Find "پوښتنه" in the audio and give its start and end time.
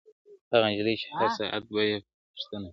2.35-2.65